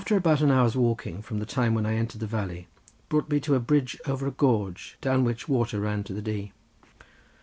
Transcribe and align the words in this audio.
About 0.09 0.41
an 0.41 0.49
hour's 0.49 0.75
walking, 0.75 1.21
from 1.21 1.37
the 1.37 1.45
time 1.45 1.75
when 1.75 1.85
I 1.85 1.93
entered 1.93 2.21
the 2.21 2.25
valley, 2.25 2.67
brought 3.07 3.29
me 3.29 3.39
to 3.41 3.53
a 3.53 3.59
bridge 3.59 4.01
over 4.07 4.25
a 4.25 4.31
gorge, 4.31 4.97
down 4.99 5.23
which 5.23 5.47
water 5.47 5.79
ran 5.81 6.03
to 6.05 6.13
the 6.15 6.23
Dee. 6.23 6.53